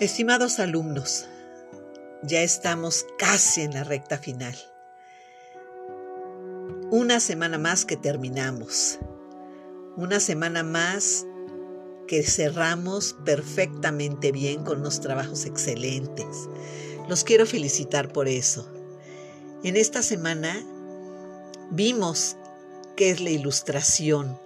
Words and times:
Estimados 0.00 0.60
alumnos, 0.60 1.26
ya 2.22 2.40
estamos 2.40 3.04
casi 3.18 3.60
en 3.60 3.74
la 3.74 3.84
recta 3.84 4.16
final. 4.16 4.56
Una 6.90 7.20
semana 7.20 7.58
más 7.58 7.84
que 7.84 7.98
terminamos. 7.98 8.98
Una 9.98 10.18
semana 10.18 10.62
más 10.62 11.26
que 12.08 12.22
cerramos 12.22 13.14
perfectamente 13.26 14.32
bien 14.32 14.64
con 14.64 14.80
unos 14.80 15.02
trabajos 15.02 15.44
excelentes. 15.44 16.48
Los 17.06 17.22
quiero 17.22 17.44
felicitar 17.44 18.10
por 18.10 18.26
eso. 18.26 18.72
En 19.64 19.76
esta 19.76 20.00
semana 20.00 20.64
vimos 21.72 22.38
qué 22.96 23.10
es 23.10 23.20
la 23.20 23.28
ilustración. 23.28 24.38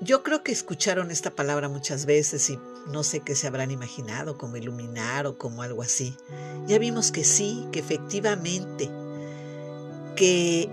Yo 0.00 0.22
creo 0.22 0.42
que 0.42 0.52
escucharon 0.52 1.10
esta 1.10 1.30
palabra 1.30 1.68
muchas 1.68 2.04
veces 2.04 2.50
y 2.50 2.58
no 2.92 3.02
sé 3.02 3.20
qué 3.20 3.34
se 3.34 3.46
habrán 3.46 3.70
imaginado, 3.70 4.36
como 4.36 4.56
iluminar 4.56 5.26
o 5.26 5.38
como 5.38 5.62
algo 5.62 5.82
así. 5.82 6.14
Ya 6.66 6.78
vimos 6.78 7.10
que 7.10 7.24
sí, 7.24 7.66
que 7.72 7.78
efectivamente, 7.78 8.90
que 10.14 10.68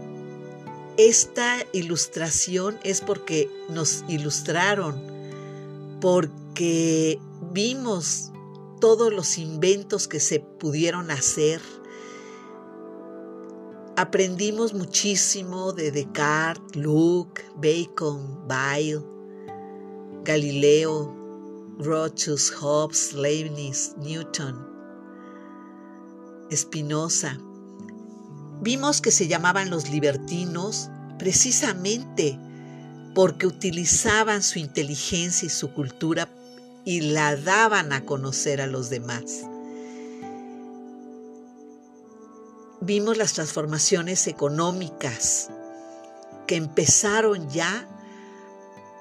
esta 0.98 1.66
ilustración 1.72 2.78
es 2.84 3.02
porque 3.02 3.50
nos 3.70 4.04
ilustraron, 4.10 5.02
porque 6.02 7.20
vimos 7.54 8.32
todos 8.82 9.14
los 9.14 9.38
inventos 9.38 10.10
que 10.10 10.20
se 10.20 10.42
pudieron 10.42 11.10
hacer. 11.10 11.62
Aprendimos 13.96 14.74
muchísimo 14.74 15.72
de 15.72 15.92
Descartes, 15.92 16.76
Luke, 16.76 17.44
Bacon, 17.58 18.48
Bayle, 18.48 19.04
Galileo, 20.24 21.16
Rochus, 21.78 22.50
Hobbes, 22.50 23.14
Leibniz, 23.14 23.94
Newton, 23.98 24.68
Spinoza. 26.52 27.38
Vimos 28.62 29.00
que 29.00 29.12
se 29.12 29.28
llamaban 29.28 29.70
los 29.70 29.88
libertinos 29.92 30.90
precisamente 31.20 32.40
porque 33.14 33.46
utilizaban 33.46 34.42
su 34.42 34.58
inteligencia 34.58 35.46
y 35.46 35.50
su 35.50 35.72
cultura 35.72 36.28
y 36.84 37.02
la 37.02 37.36
daban 37.36 37.94
a 37.94 38.06
conocer 38.06 38.60
a 38.60 38.66
los 38.66 38.90
demás. 38.90 39.46
Vimos 42.86 43.16
las 43.16 43.32
transformaciones 43.32 44.28
económicas 44.28 45.50
que 46.48 46.58
empezaron 46.58 47.50
ya 47.50 47.88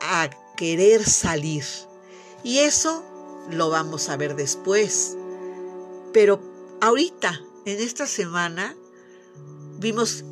a 0.00 0.30
querer 0.56 1.04
salir 1.04 1.64
y 2.44 2.58
eso 2.58 3.02
lo 3.50 3.70
vamos 3.70 4.08
a 4.08 4.16
ver 4.16 4.36
después. 4.36 5.16
Pero 6.12 6.40
ahorita, 6.80 7.40
en 7.64 7.80
esta 7.80 8.06
semana, 8.06 8.76
vimos 9.80 10.22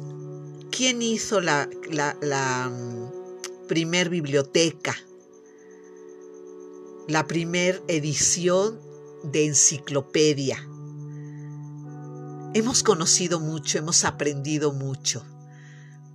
quién 0.70 1.02
hizo 1.02 1.40
la, 1.40 1.68
la, 1.90 2.68
mm, 2.70 3.66
primer 3.66 4.10
biblioteca, 4.10 4.96
la 7.08 7.26
primer 7.26 7.82
edición 7.88 8.80
de 9.24 9.46
enciclopedia. 9.46 10.69
Hemos 12.52 12.82
conocido 12.82 13.38
mucho, 13.38 13.78
hemos 13.78 14.04
aprendido 14.04 14.72
mucho, 14.72 15.24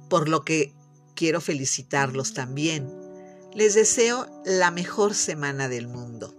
por 0.09 0.28
lo 0.28 0.44
que 0.44 0.73
quiero 1.16 1.39
felicitarlos 1.39 2.33
también 2.33 2.92
les 3.53 3.73
deseo 3.73 4.27
la 4.44 4.69
mejor 4.69 5.14
semana 5.14 5.69
del 5.69 5.88
mundo. 5.88 6.36